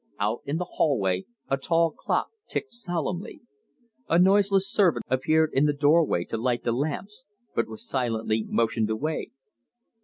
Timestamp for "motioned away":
8.47-9.29